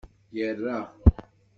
Yerra. 0.37 0.77